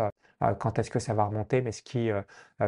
quand 0.60 0.80
est-ce 0.80 0.90
que 0.92 1.00
ça 1.00 1.14
va 1.14 1.26
remonter, 1.26 1.62
mais 1.62 1.72
ce 1.72 1.82
qui 1.82 2.10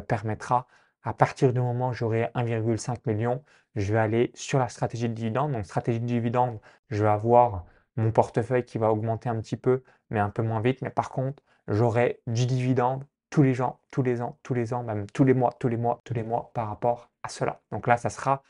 permettra 0.08 0.68
à 1.04 1.14
partir 1.14 1.52
du 1.52 1.60
moment 1.60 1.90
où 1.90 1.94
j'aurai 1.94 2.30
1,5 2.36 3.00
million, 3.06 3.44
je 3.76 3.92
vais 3.92 4.00
aller 4.00 4.32
sur 4.36 4.60
la 4.60 4.70
stratégie 4.70 5.10
de 5.10 5.14
dividende. 5.14 5.52
Donc, 5.52 5.66
stratégie 5.66 6.00
de 6.00 6.06
dividende, 6.06 6.60
je 6.90 7.04
vais 7.04 7.10
avoir 7.10 7.66
mon 7.98 8.12
portefeuille 8.12 8.64
qui 8.64 8.78
va 8.78 8.92
augmenter 8.92 9.30
un 9.30 9.40
petit 9.42 9.58
peu, 9.58 9.84
mais 10.10 10.20
un 10.20 10.30
peu 10.30 10.44
moins 10.44 10.62
vite. 10.62 10.82
Mais 10.82 10.90
par 10.90 11.10
contre, 11.10 11.44
j'aurai 11.68 12.22
du 12.28 12.46
dividende 12.46 13.06
tous 13.30 13.44
les 13.44 13.62
ans, 13.62 13.80
tous 13.92 14.04
les 14.04 14.22
ans, 14.22 14.38
tous 14.44 14.54
les 14.54 14.74
ans, 14.74 14.84
même 14.84 15.08
tous 15.08 15.24
les 15.24 15.34
mois, 15.34 15.52
tous 15.60 15.68
les 15.68 15.78
mois, 15.78 16.02
tous 16.04 16.14
les 16.14 16.24
mois 16.24 16.52
par 16.54 16.70
rapport 16.70 17.10
à 17.24 17.30
cela. 17.30 17.62
Donc 17.72 17.88
là, 17.88 17.98
ça 17.98 18.10
sera 18.10 18.44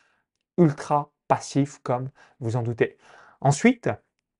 ultra 0.58 1.12
passif 1.28 1.80
comme 1.80 2.10
vous 2.40 2.58
en 2.58 2.62
doutez. 2.62 2.98
Ensuite, 3.40 3.90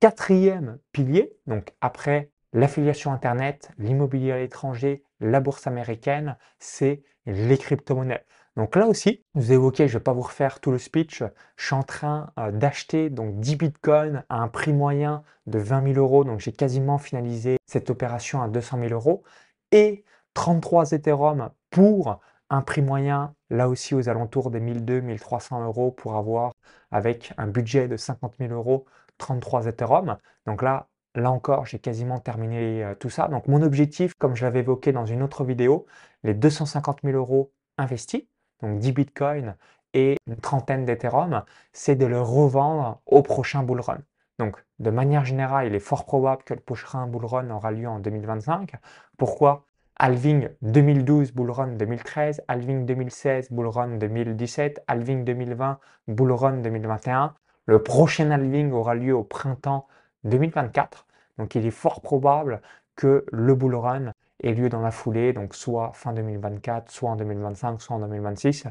quatrième 0.02 0.80
pilier, 0.92 1.34
donc 1.48 1.74
après 1.80 2.30
l'affiliation 2.54 3.12
Internet, 3.12 3.72
l'immobilier 3.78 4.32
à 4.32 4.38
l'étranger, 4.38 5.04
la 5.20 5.40
bourse 5.40 5.68
américaine, 5.68 6.38
c'est 6.60 7.04
les 7.26 7.58
crypto-monnaies. 7.58 8.26
Donc 8.56 8.76
là 8.76 8.86
aussi, 8.88 9.24
vous 9.34 9.52
évoquez, 9.52 9.88
je 9.88 9.96
ne 9.96 10.00
vais 10.00 10.04
pas 10.04 10.14
vous 10.14 10.22
refaire 10.22 10.60
tout 10.60 10.72
le 10.72 10.78
speech, 10.78 11.24
je 11.56 11.66
suis 11.66 11.74
en 11.74 11.82
train 11.82 12.32
euh, 12.38 12.52
d'acheter 12.52 13.10
donc 13.10 13.40
10 13.40 13.56
bitcoins 13.56 14.24
à 14.30 14.38
un 14.38 14.48
prix 14.48 14.74
moyen 14.74 15.24
de 15.48 15.58
20 15.58 15.94
000 15.94 16.00
euros, 16.00 16.24
donc 16.24 16.40
j'ai 16.40 16.52
quasiment 16.52 17.00
finalisé 17.00 17.58
cette 17.66 17.90
opération 17.90 18.44
à 18.44 18.48
200 18.48 18.78
000 18.80 18.94
euros, 18.94 19.24
et 19.72 20.06
33 20.36 20.92
Ethereum 20.92 21.50
pour 21.72 22.20
un 22.52 22.62
prix 22.62 22.84
moyen, 22.84 23.34
là 23.50 23.68
aussi 23.68 23.96
aux 23.96 24.08
alentours 24.08 24.52
des 24.52 24.60
1200-1300 24.60 25.64
euros 25.66 25.92
pour 25.92 26.16
avoir, 26.16 26.54
avec 26.92 27.34
un 27.38 27.48
budget 27.48 27.88
de 27.88 27.98
50 27.98 28.36
000 28.38 28.54
euros, 28.54 28.86
33 29.18 29.66
Ethereum. 29.68 30.18
Donc 30.46 30.62
là, 30.62 30.88
Là 31.16 31.32
encore, 31.32 31.66
j'ai 31.66 31.80
quasiment 31.80 32.20
terminé 32.20 32.84
euh, 32.84 32.96
tout 32.96 33.10
ça. 33.10 33.28
Donc 33.28 33.48
mon 33.48 33.62
objectif, 33.62 34.14
comme 34.16 34.36
je 34.36 34.46
l'avais 34.46 34.60
évoqué 34.60 34.92
dans 34.92 35.06
une 35.06 35.22
autre 35.22 35.44
vidéo, 35.44 35.86
les 36.24 36.34
250 36.34 37.00
000 37.04 37.16
euros 37.16 37.52
investis, 37.78 38.24
donc 38.62 38.80
10 38.80 38.92
bitcoins 38.94 39.56
et 39.94 40.18
une 40.28 40.38
trentaine 40.38 40.86
d'Ethereum, 40.86 41.44
c'est 41.72 41.96
de 41.96 42.06
le 42.06 42.20
revendre 42.20 43.02
au 43.06 43.22
prochain 43.22 43.62
bull 43.62 43.80
run. 43.80 44.00
Donc 44.40 44.64
de 44.80 44.90
manière 44.90 45.24
générale, 45.26 45.68
il 45.68 45.76
est 45.76 45.80
fort 45.80 46.06
probable 46.06 46.44
que 46.44 46.56
le 46.56 46.60
prochain 46.60 47.06
bull 47.06 47.26
run 47.26 47.50
aura 47.52 47.72
lieu 47.72 47.88
en 47.88 48.00
2025. 48.00 48.74
Pourquoi? 49.18 49.66
Alving 49.98 50.50
2012, 50.64 51.34
bull 51.34 51.52
run 51.52 51.68
2013, 51.68 52.42
Alving 52.48 52.86
2016, 52.86 53.52
bull 53.52 53.68
run 53.68 53.98
2017, 53.98 54.84
Alving 54.88 55.24
2020, 55.24 55.78
bull 56.08 56.32
run 56.32 56.58
2021. 56.58 57.36
Le 57.68 57.84
prochain 57.84 58.32
Alving 58.32 58.72
aura 58.72 58.96
lieu 58.96 59.16
au 59.16 59.24
printemps 59.24 59.88
2024. 60.24 61.06
Donc 61.38 61.56
il 61.56 61.66
est 61.66 61.72
fort 61.72 62.02
probable 62.02 62.62
que 62.96 63.26
le 63.32 63.56
bull 63.56 63.76
run 63.76 64.14
ait 64.44 64.54
lieu 64.54 64.70
dans 64.70 64.82
la 64.82 64.92
foulée, 64.92 65.34
donc 65.34 65.56
soit 65.56 65.92
fin 65.94 66.14
2024, 66.14 66.92
soit 66.92 67.12
en 67.12 67.16
2025, 67.16 67.82
soit 67.82 67.96
en 67.96 68.00
2026. 68.00 68.68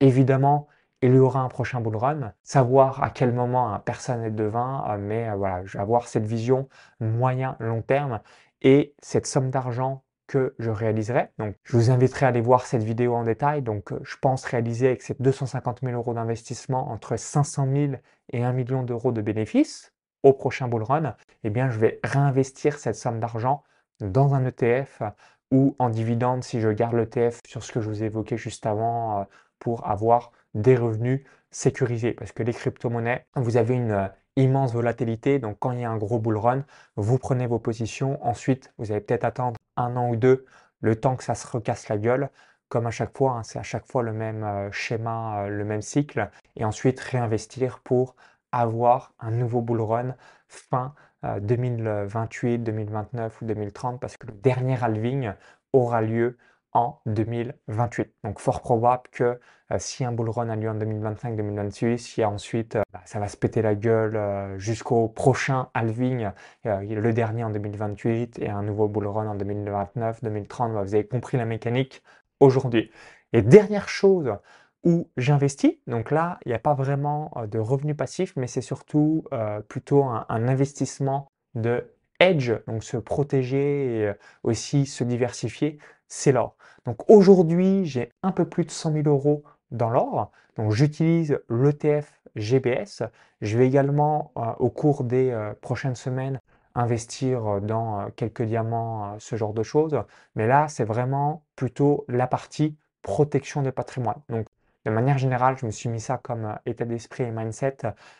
Évidemment, 0.00 0.68
il 1.02 1.14
y 1.14 1.18
aura 1.18 1.40
un 1.40 1.48
prochain 1.48 1.80
bull 1.80 1.96
run. 1.96 2.32
Savoir 2.42 3.02
à 3.02 3.10
quel 3.10 3.32
moment 3.32 3.78
personne 3.80 4.22
n'est 4.22 4.30
devin, 4.30 4.84
euh, 4.88 4.98
mais 4.98 5.28
euh, 5.28 5.34
voilà, 5.34 5.62
avoir 5.74 6.08
cette 6.08 6.26
vision 6.26 6.68
moyen-long 7.00 7.82
terme 7.82 8.20
et 8.62 8.94
cette 9.00 9.26
somme 9.26 9.50
d'argent 9.50 10.02
que 10.26 10.54
je 10.58 10.70
réaliserai. 10.70 11.28
Donc, 11.38 11.54
je 11.62 11.76
vous 11.76 11.90
inviterai 11.90 12.26
à 12.26 12.30
aller 12.30 12.40
voir 12.40 12.66
cette 12.66 12.82
vidéo 12.82 13.14
en 13.14 13.22
détail. 13.22 13.62
Donc, 13.62 13.92
euh, 13.92 14.00
je 14.02 14.16
pense 14.20 14.44
réaliser 14.44 14.88
avec 14.88 15.02
ces 15.02 15.14
250 15.20 15.80
000 15.82 15.94
euros 15.94 16.14
d'investissement 16.14 16.90
entre 16.90 17.16
500 17.16 17.68
000 17.72 17.92
et 18.32 18.42
1 18.42 18.52
million 18.52 18.82
d'euros 18.82 19.12
de 19.12 19.20
bénéfices 19.20 19.92
prochain 20.32 20.68
bull 20.68 20.82
run. 20.82 21.16
Eh 21.44 21.50
bien, 21.50 21.70
je 21.70 21.78
vais 21.78 22.00
réinvestir 22.02 22.78
cette 22.78 22.96
somme 22.96 23.20
d'argent 23.20 23.62
dans 24.00 24.34
un 24.34 24.44
ETF 24.44 25.02
ou 25.50 25.76
en 25.78 25.88
dividende 25.88 26.42
si 26.42 26.60
je 26.60 26.68
garde 26.68 26.94
l'ETF 26.94 27.40
sur 27.46 27.62
ce 27.62 27.72
que 27.72 27.80
je 27.80 27.88
vous 27.88 28.02
ai 28.02 28.06
évoqué 28.06 28.36
juste 28.36 28.66
avant 28.66 29.20
euh, 29.20 29.24
pour 29.58 29.86
avoir 29.86 30.32
des 30.54 30.76
revenus 30.76 31.24
sécurisés. 31.50 32.12
Parce 32.12 32.32
que 32.32 32.42
les 32.42 32.52
crypto-monnaies, 32.52 33.26
vous 33.36 33.56
avez 33.56 33.74
une 33.74 33.92
euh, 33.92 34.08
immense 34.36 34.72
volatilité. 34.72 35.38
Donc, 35.38 35.58
quand 35.58 35.72
il 35.72 35.80
y 35.80 35.84
a 35.84 35.90
un 35.90 35.96
gros 35.96 36.18
bull 36.18 36.36
run, 36.36 36.64
vous 36.96 37.18
prenez 37.18 37.46
vos 37.46 37.58
positions. 37.58 38.24
Ensuite, 38.24 38.72
vous 38.78 38.90
allez 38.90 39.00
peut-être 39.00 39.24
attendre 39.24 39.56
un 39.76 39.96
an 39.96 40.10
ou 40.10 40.16
deux, 40.16 40.44
le 40.80 40.96
temps 40.96 41.16
que 41.16 41.24
ça 41.24 41.34
se 41.34 41.46
recasse 41.46 41.88
la 41.88 41.98
gueule. 41.98 42.30
Comme 42.68 42.86
à 42.86 42.90
chaque 42.90 43.16
fois, 43.16 43.32
hein, 43.32 43.42
c'est 43.44 43.60
à 43.60 43.62
chaque 43.62 43.86
fois 43.86 44.02
le 44.02 44.12
même 44.12 44.42
euh, 44.42 44.70
schéma, 44.72 45.46
le 45.48 45.64
même 45.64 45.82
cycle. 45.82 46.28
Et 46.56 46.64
ensuite, 46.64 46.98
réinvestir 46.98 47.80
pour 47.80 48.16
avoir 48.52 49.14
un 49.18 49.30
nouveau 49.30 49.60
bull 49.60 49.80
run 49.80 50.14
fin 50.48 50.94
2028, 51.40 52.58
2029 52.58 53.42
ou 53.42 53.46
2030 53.46 54.00
parce 54.00 54.16
que 54.16 54.26
le 54.28 54.32
dernier 54.32 54.76
halving 54.82 55.32
aura 55.72 56.00
lieu 56.00 56.36
en 56.76 57.00
2028. 57.06 58.12
Donc 58.22 58.38
fort 58.38 58.60
probable 58.60 59.04
que 59.10 59.40
euh, 59.72 59.76
si 59.78 60.04
un 60.04 60.12
bull 60.12 60.28
run 60.28 60.50
a 60.50 60.56
lieu 60.56 60.68
en 60.68 60.74
2025-2026, 60.74 62.14
il 62.16 62.20
y 62.20 62.22
a 62.22 62.28
ensuite, 62.28 62.76
euh, 62.76 62.82
bah, 62.92 63.00
ça 63.06 63.18
va 63.18 63.28
se 63.28 63.36
péter 63.36 63.62
la 63.62 63.74
gueule 63.74 64.16
euh, 64.16 64.58
jusqu'au 64.58 65.08
prochain 65.08 65.68
halving, 65.72 66.28
le 66.64 67.12
dernier 67.12 67.44
en 67.44 67.50
2028 67.50 68.38
et 68.40 68.50
un 68.50 68.62
nouveau 68.62 68.88
bull 68.88 69.06
run 69.06 69.26
en 69.26 69.34
2029, 69.34 70.22
2030. 70.22 70.74
Bah, 70.74 70.82
vous 70.82 70.94
avez 70.94 71.06
compris 71.06 71.38
la 71.38 71.46
mécanique 71.46 72.02
aujourd'hui. 72.40 72.90
Et 73.32 73.40
dernière 73.42 73.88
chose 73.88 74.36
où 74.84 75.08
j'investis, 75.16 75.72
donc 75.86 76.10
là, 76.10 76.38
il 76.44 76.48
n'y 76.48 76.54
a 76.54 76.58
pas 76.58 76.74
vraiment 76.74 77.32
de 77.50 77.58
revenus 77.58 77.96
passifs, 77.96 78.34
mais 78.36 78.46
c'est 78.46 78.60
surtout 78.60 79.24
plutôt 79.68 80.04
un, 80.04 80.26
investissement 80.28 81.28
de 81.54 81.84
edge, 82.20 82.52
donc 82.68 82.84
se 82.84 82.96
protéger 82.96 84.02
et 84.02 84.12
aussi 84.44 84.86
se 84.86 85.02
diversifier, 85.02 85.78
c'est 86.08 86.32
l'or. 86.32 86.56
Donc 86.84 87.10
aujourd'hui, 87.10 87.84
j'ai 87.84 88.12
un 88.22 88.30
peu 88.32 88.48
plus 88.48 88.64
de 88.64 88.70
100 88.70 88.92
000 88.92 89.08
euros 89.08 89.42
dans 89.70 89.90
l'or. 89.90 90.30
Donc 90.56 90.70
j'utilise 90.72 91.38
l'ETF 91.50 92.12
GBS. 92.36 93.02
Je 93.40 93.58
vais 93.58 93.66
également, 93.66 94.32
euh, 94.36 94.52
au 94.58 94.70
cours 94.70 95.04
des 95.04 95.30
euh, 95.30 95.52
prochaines 95.60 95.94
semaines, 95.94 96.40
investir 96.74 97.60
dans 97.62 98.00
euh, 98.00 98.08
quelques 98.14 98.42
diamants, 98.42 99.18
ce 99.18 99.36
genre 99.36 99.54
de 99.54 99.62
choses. 99.62 99.98
Mais 100.34 100.46
là, 100.46 100.68
c'est 100.68 100.84
vraiment 100.84 101.44
plutôt 101.56 102.04
la 102.08 102.26
partie 102.26 102.76
protection 103.02 103.62
de 103.62 103.70
patrimoine. 103.70 104.20
Donc 104.28 104.46
de 104.86 104.90
manière 104.90 105.18
générale, 105.18 105.58
je 105.58 105.66
me 105.66 105.72
suis 105.72 105.88
mis 105.88 106.00
ça 106.00 106.16
comme 106.16 106.56
état 106.64 106.84
d'esprit 106.84 107.24
et 107.24 107.30
mindset, 107.32 107.78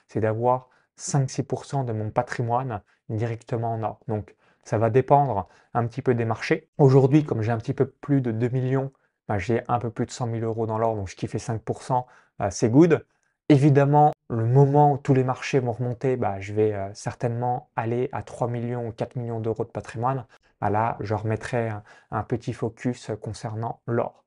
c'est 0.08 0.20
d'avoir 0.20 0.68
5-6% 0.99 1.85
de 1.85 1.92
mon 1.92 2.11
patrimoine 2.11 2.82
directement 3.08 3.75
en 3.75 3.82
or. 3.85 4.00
Donc 4.08 4.35
ça 4.64 4.76
va 4.76 4.90
dépendre 4.90 5.46
un 5.75 5.87
petit 5.87 6.02
peu 6.02 6.14
des 6.14 6.25
marchés. 6.25 6.68
Aujourd'hui, 6.76 7.25
comme 7.25 7.40
j'ai 7.40 7.52
un 7.52 7.58
petit 7.58 7.73
peu 7.73 7.87
plus 7.87 8.20
de 8.20 8.32
2 8.32 8.49
millions, 8.49 8.92
bah, 9.28 9.38
j'ai 9.38 9.62
un 9.68 9.78
peu 9.78 9.90
plus 9.90 10.06
de 10.06 10.11
100 10.11 10.30
000 10.32 10.38
euros 10.44 10.66
dans 10.66 10.78
l'or, 10.78 10.96
donc 10.96 11.08
qui 11.11 11.28
fait 11.28 11.38
5%, 11.38 12.04
bah, 12.40 12.50
c'est 12.50 12.68
good. 12.68 13.06
Évidemment, 13.49 14.12
le 14.28 14.44
moment 14.44 14.94
où 14.94 14.99
tous 14.99 15.14
les 15.14 15.23
marchés 15.23 15.61
vont 15.61 15.73
remonter, 15.73 16.16
bah, 16.16 16.40
je 16.40 16.52
vais 16.52 16.75
euh, 16.75 16.92
certainement 16.94 17.70
aller 17.76 18.08
à 18.11 18.23
3 18.25 18.49
millions 18.49 18.88
ou 18.88 18.92
4 18.92 19.14
millions 19.14 19.38
d'euros 19.38 19.64
de 19.64 19.70
patrimoine. 19.70 20.26
là, 20.61 20.96
je 21.00 21.14
remettrai 21.14 21.70
un, 22.11 22.23
petit 22.25 22.52
focus 22.52 23.12
concernant 23.23 23.80
l'or. 23.87 24.25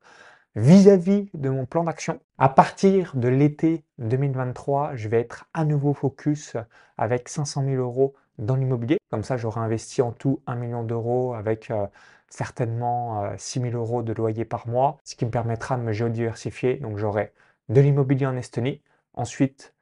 Vis-à-vis 0.60 1.30
de 1.34 1.48
mon 1.48 1.66
plan 1.66 1.86
d'action, 1.86 2.20
à 2.38 2.50
partir 2.50 3.16
de 3.16 3.30
l'été 3.30 3.86
2023, 4.00 4.94
je 4.96 5.08
vais 5.08 5.22
être 5.22 5.46
à 5.54 5.64
nouveau 5.64 5.94
focus 5.94 6.58
avec 6.98 7.30
500 7.30 7.64
000 7.64 7.76
euros 7.78 8.14
dans 8.40 8.58
l'immobilier. 8.58 8.98
Comme 9.10 9.24
ça, 9.24 9.38
j'aurai 9.38 9.62
investi 9.62 10.02
en 10.02 10.12
tout 10.12 10.42
1 10.48 10.56
million 10.56 10.84
d'euros 10.84 11.34
avec 11.34 11.72
euh, 11.72 11.88
certainement 12.30 13.24
6 13.38 13.60
euh, 13.60 13.72
000 13.72 13.78
euros 13.78 14.04
de 14.04 14.12
loyer 14.12 14.44
par 14.44 14.68
mois, 14.68 14.98
ce 15.06 15.16
qui 15.16 15.26
me 15.26 15.32
permettra 15.32 15.78
de 15.78 15.82
me 15.82 15.94
géodiversifier. 15.94 16.76
Donc 16.76 16.98
j'aurai 16.98 17.32
de 17.70 17.80
l'immobilier 17.80 18.26
en 18.26 18.36
Estonie, 18.36 18.82
ensuite 19.14 19.74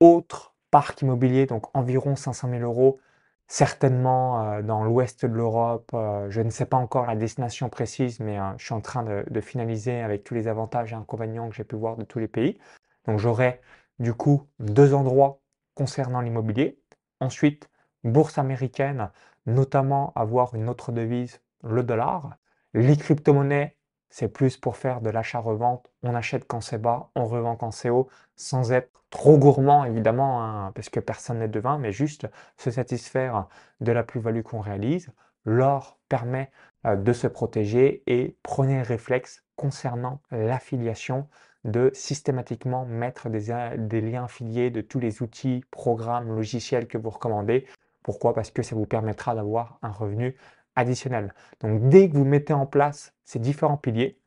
autre 0.00 0.54
parc 0.70 1.00
immobilier, 1.00 1.46
donc 1.46 1.74
environ 1.74 2.14
500 2.14 2.50
000 2.50 2.60
euros, 2.60 3.00
certainement 3.48 4.42
euh, 4.42 4.62
dans 4.62 4.84
l'ouest 4.84 5.24
de 5.24 5.32
l'Europe. 5.32 5.90
je 6.28 6.40
ne 6.40 6.50
sais 6.50 6.66
pas 6.66 6.76
encore 6.76 7.06
la 7.06 7.16
destination 7.16 7.68
précise, 7.68 8.20
mais 8.20 8.38
je 8.58 8.64
suis 8.64 8.74
en 8.74 8.80
train 8.80 9.04
de, 9.04 9.40
finaliser 9.40 10.00
avec 10.00 10.24
tous 10.24 10.34
les 10.34 10.48
avantages 10.48 10.92
et 10.92 10.96
inconvénients 10.96 11.48
que 11.48 11.54
j'ai 11.54 11.64
pu 11.64 11.76
voir 11.76 11.96
de 11.96 12.04
tous 12.04 12.18
les 12.18 12.28
pays. 12.28 12.58
Donc 13.06 13.18
j'aurai 13.18 13.60
du 13.98 14.14
coup 14.14 14.48
deux 14.58 14.94
endroits 14.94 15.40
concernant 15.74 16.20
l'immobilier. 16.20 16.80
Ensuite, 17.20 17.70
bourse 18.04 18.38
américaine, 18.38 19.10
notamment 19.46 20.12
avoir 20.16 20.54
une 20.54 20.68
autre 20.68 20.92
devise, 20.92 21.40
le 21.62 21.82
dollar. 21.82 22.36
Les 22.74 22.96
crypto-monnaies, 22.96 23.75
c'est 24.10 24.28
plus 24.28 24.56
pour 24.56 24.76
faire 24.76 25.00
de 25.00 25.10
l'achat-revente. 25.10 25.90
On 26.02 26.14
achète 26.14 26.46
quand 26.46 26.60
c'est 26.60 26.78
bas, 26.78 27.10
on 27.14 27.26
revend 27.26 27.56
quand 27.56 27.70
c'est 27.70 27.90
haut, 27.90 28.08
sans 28.36 28.72
être 28.72 28.90
trop 29.10 29.38
gourmand 29.38 29.84
évidemment, 29.84 30.42
hein, 30.42 30.72
parce 30.74 30.88
que 30.88 31.00
personne 31.00 31.38
n'est 31.38 31.48
devin, 31.48 31.78
mais 31.78 31.92
juste 31.92 32.26
se 32.56 32.70
satisfaire 32.70 33.46
de 33.80 33.92
la 33.92 34.02
plus-value 34.02 34.42
qu'on 34.42 34.60
réalise. 34.60 35.10
L'or 35.44 35.98
permet 36.08 36.50
euh, 36.86 36.96
de 36.96 37.12
se 37.12 37.26
protéger 37.26 38.02
et 38.06 38.36
prenez 38.42 38.76
le 38.76 38.82
réflexe 38.82 39.44
concernant 39.56 40.20
l'affiliation 40.30 41.28
de 41.64 41.90
systématiquement 41.94 42.84
mettre 42.84 43.28
des, 43.28 43.74
des, 43.78 44.00
liens 44.00 44.24
affiliés 44.24 44.70
de 44.70 44.80
tous 44.80 45.00
les 45.00 45.22
outils, 45.22 45.64
programmes, 45.70 46.28
logiciels 46.34 46.86
que 46.86 46.98
vous 46.98 47.10
recommandez 47.10 47.66
pourquoi? 48.06 48.34
Parce 48.34 48.52
que 48.52 48.62
ça 48.62 48.76
vous 48.76 48.86
permettra 48.86 49.34
d'avoir 49.34 49.80
un 49.82 49.90
revenu 49.90 50.36
additionnel. 50.76 51.34
Donc 51.60 51.88
dès 51.88 52.08
que 52.08 52.16
vous 52.16 52.24
mettez 52.24 52.52
en 52.52 52.66
place 52.66 53.14
ces 53.24 53.38
différents 53.38 53.76
piliers, 53.76 54.18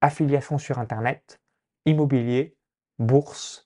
affiliation 0.00 0.58
sur 0.58 0.78
Internet, 0.78 1.40
immobilier, 1.86 2.56
bourse, 2.98 3.64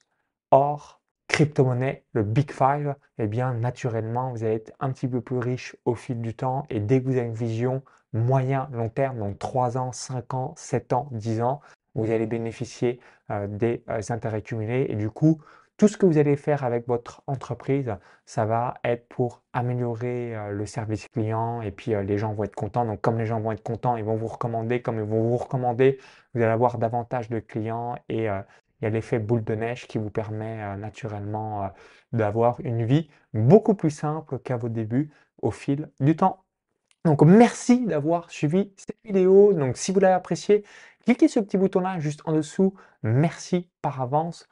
or, 0.51 1.01
crypto-monnaie, 1.27 2.05
le 2.13 2.23
Big 2.23 2.51
Five, 2.51 2.95
eh 3.17 3.27
bien 3.27 3.53
naturellement, 3.53 4.31
vous 4.31 4.43
allez 4.43 4.55
être 4.55 4.73
un 4.79 4.91
petit 4.91 5.07
peu 5.07 5.21
plus 5.21 5.37
riche 5.37 5.75
au 5.85 5.95
fil 5.95 6.21
du 6.21 6.33
temps. 6.33 6.65
Et 6.69 6.79
dès 6.79 7.01
que 7.01 7.05
vous 7.05 7.17
avez 7.17 7.27
une 7.27 7.33
vision 7.33 7.83
moyen, 8.13 8.69
long 8.71 8.89
terme, 8.89 9.19
donc 9.19 9.37
3 9.37 9.77
ans, 9.77 9.91
5 9.91 10.33
ans, 10.33 10.53
7 10.55 10.93
ans, 10.93 11.09
10 11.11 11.41
ans, 11.41 11.61
vous 11.95 12.11
allez 12.11 12.27
bénéficier 12.27 12.99
euh, 13.31 13.47
des 13.47 13.83
euh, 13.89 14.01
intérêts 14.09 14.41
cumulés. 14.41 14.85
Et 14.89 14.95
du 14.95 15.09
coup, 15.09 15.41
tout 15.77 15.87
ce 15.87 15.95
que 15.95 16.05
vous 16.07 16.17
allez 16.17 16.35
faire 16.35 16.63
avec 16.63 16.87
votre 16.87 17.21
entreprise, 17.27 17.95
ça 18.25 18.45
va 18.45 18.73
être 18.83 19.07
pour 19.07 19.43
améliorer 19.53 20.35
euh, 20.35 20.51
le 20.51 20.65
service 20.65 21.07
client 21.07 21.61
et 21.61 21.71
puis 21.71 21.93
euh, 21.93 22.01
les 22.01 22.17
gens 22.17 22.33
vont 22.33 22.43
être 22.43 22.55
contents. 22.55 22.83
Donc 22.83 22.99
comme 23.01 23.19
les 23.19 23.27
gens 23.27 23.39
vont 23.39 23.51
être 23.51 23.63
contents, 23.63 23.95
ils 23.95 24.03
vont 24.03 24.15
vous 24.15 24.27
recommander. 24.27 24.81
Comme 24.81 24.97
ils 24.97 25.03
vont 25.03 25.21
vous 25.21 25.37
recommander, 25.37 25.99
vous 26.33 26.41
allez 26.41 26.51
avoir 26.51 26.79
davantage 26.79 27.29
de 27.29 27.39
clients 27.39 27.95
et 28.09 28.27
euh, 28.29 28.41
il 28.81 28.85
y 28.85 28.87
a 28.87 28.89
l'effet 28.89 29.19
boule 29.19 29.43
de 29.43 29.55
neige 29.55 29.87
qui 29.87 29.97
vous 29.97 30.09
permet 30.11 30.77
naturellement 30.77 31.71
d'avoir 32.13 32.59
une 32.61 32.85
vie 32.85 33.09
beaucoup 33.33 33.73
plus 33.73 33.89
simple 33.89 34.37
qu'à 34.37 34.55
vos 34.55 34.69
débuts 34.69 35.11
au 35.41 35.49
fil 35.49 35.89
du 35.99 36.15
temps. 36.15 36.43
Donc 37.03 37.23
merci 37.23 37.87
d'avoir 37.87 38.29
suivi 38.29 38.71
cette 38.77 38.95
vidéo. 39.03 39.53
Donc 39.53 39.77
si 39.77 39.91
vous 39.91 39.99
l'avez 39.99 40.13
apprécié, 40.13 40.63
cliquez 41.05 41.27
le 41.35 41.41
petit 41.41 41.57
bouton 41.57 41.79
là 41.79 41.99
juste 41.99 42.21
en 42.25 42.33
dessous. 42.33 42.75
Merci 43.01 43.67
par 43.81 43.99
avance. 43.99 44.47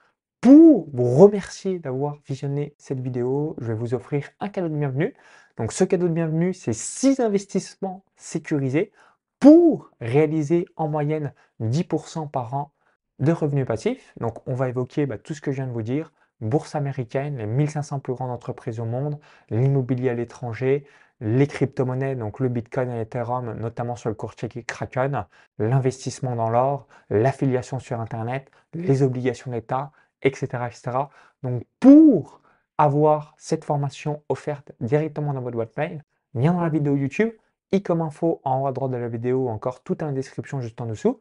Pour 0.45 0.87
vous 0.93 1.15
remercier 1.15 1.79
d'avoir 1.79 2.17
visionné 2.27 2.75
cette 2.77 2.99
vidéo, 2.99 3.55
je 3.57 3.65
vais 3.65 3.73
vous 3.73 3.95
offrir 3.95 4.29
un 4.39 4.47
cadeau 4.47 4.69
de 4.69 4.75
bienvenue. 4.75 5.15
Donc 5.57 5.71
ce 5.71 5.83
cadeau 5.83 6.07
de 6.07 6.13
bienvenue, 6.13 6.53
c'est 6.53 6.71
6 6.71 7.19
investissements 7.19 8.03
sécurisés 8.15 8.91
pour 9.39 9.89
réaliser 10.01 10.67
en 10.75 10.87
moyenne 10.87 11.33
10% 11.61 12.29
par 12.29 12.53
an 12.53 12.71
de 13.17 13.31
revenus 13.31 13.65
passifs. 13.65 14.13
Donc 14.19 14.47
on 14.47 14.53
va 14.53 14.69
évoquer 14.69 15.07
bah, 15.07 15.17
tout 15.17 15.33
ce 15.33 15.41
que 15.41 15.51
je 15.51 15.55
viens 15.55 15.67
de 15.67 15.71
vous 15.71 15.81
dire, 15.81 16.13
bourse 16.41 16.75
américaine, 16.75 17.37
les 17.37 17.47
1500 17.47 17.97
plus 17.97 18.13
grandes 18.13 18.29
entreprises 18.29 18.79
au 18.79 18.85
monde, 18.85 19.17
l'immobilier 19.49 20.09
à 20.09 20.13
l'étranger, 20.13 20.85
les 21.21 21.47
crypto-monnaies, 21.47 22.13
donc 22.13 22.39
le 22.39 22.49
Bitcoin 22.49 22.91
et 22.91 22.99
l'Ethereum, 22.99 23.55
notamment 23.59 23.95
sur 23.95 24.09
le 24.09 24.15
courtier 24.15 24.47
Kraken, 24.47 25.25
l'investissement 25.57 26.35
dans 26.35 26.51
l'or, 26.51 26.87
l'affiliation 27.09 27.79
sur 27.79 27.99
Internet, 27.99 28.51
les 28.75 29.01
obligations 29.01 29.49
d'État, 29.49 29.91
etc., 30.25 30.45
etc. 30.67 30.97
Donc, 31.43 31.63
pour 31.79 32.41
avoir 32.77 33.33
cette 33.37 33.63
formation 33.63 34.21
offerte 34.27 34.73
directement 34.81 35.33
dans 35.33 35.41
votre 35.41 35.55
boîte 35.55 35.77
mail, 35.77 36.03
lien 36.33 36.53
dans 36.53 36.61
la 36.61 36.69
vidéo 36.69 36.95
YouTube, 36.97 37.31
i 37.71 37.81
comme 37.81 38.01
info 38.01 38.41
en 38.43 38.61
haut 38.61 38.67
à 38.67 38.71
droite 38.71 38.91
de 38.91 38.97
la 38.97 39.07
vidéo, 39.07 39.47
encore 39.47 39.81
tout 39.83 40.03
en 40.03 40.11
description 40.11 40.59
juste 40.61 40.79
en 40.81 40.85
dessous. 40.85 41.19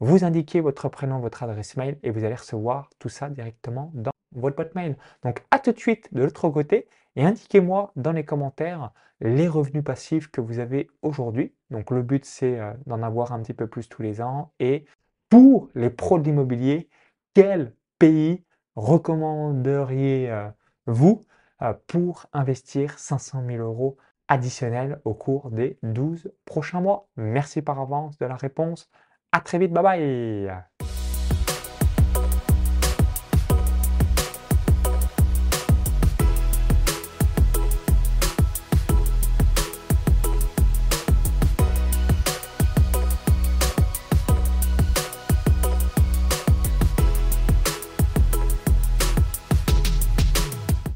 Vous 0.00 0.24
indiquez 0.24 0.60
votre 0.60 0.88
prénom, 0.88 1.20
votre 1.20 1.42
adresse 1.42 1.76
mail 1.76 1.98
et 2.02 2.10
vous 2.10 2.24
allez 2.24 2.34
recevoir 2.34 2.90
tout 2.98 3.08
ça 3.08 3.28
directement 3.28 3.90
dans 3.94 4.12
votre 4.32 4.56
boîte 4.56 4.74
mail. 4.74 4.96
Donc 5.22 5.44
à 5.50 5.58
tout 5.58 5.72
de 5.72 5.78
suite 5.78 6.12
de 6.12 6.22
l'autre 6.22 6.48
côté 6.48 6.88
et 7.16 7.24
indiquez-moi 7.24 7.92
dans 7.96 8.12
les 8.12 8.24
commentaires 8.24 8.92
les 9.20 9.46
revenus 9.46 9.84
passifs 9.84 10.28
que 10.28 10.40
vous 10.40 10.58
avez 10.58 10.90
aujourd'hui. 11.02 11.54
Donc 11.70 11.90
le 11.90 12.02
but 12.02 12.24
c'est 12.24 12.58
euh, 12.58 12.72
d'en 12.86 13.02
avoir 13.02 13.32
un 13.32 13.40
petit 13.42 13.54
peu 13.54 13.68
plus 13.68 13.88
tous 13.88 14.02
les 14.02 14.20
ans 14.20 14.52
et 14.58 14.84
pour 15.28 15.68
les 15.74 15.90
pros 15.90 16.18
de 16.18 16.24
l'immobilier, 16.24 16.88
quel 17.34 17.72
pays 18.02 18.44
recommanderiez-vous 18.74 21.24
euh, 21.62 21.72
pour 21.86 22.26
investir 22.32 22.98
500 22.98 23.44
000 23.46 23.62
euros 23.62 23.96
additionnels 24.26 25.00
au 25.04 25.14
cours 25.14 25.52
des 25.52 25.78
12 25.84 26.32
prochains 26.44 26.80
mois? 26.80 27.08
Merci 27.16 27.62
par 27.62 27.78
avance 27.78 28.18
de 28.18 28.26
la 28.26 28.34
réponse. 28.34 28.90
À 29.30 29.40
très 29.40 29.60
vite, 29.60 29.72
bye 29.72 29.84
bye 29.84 30.62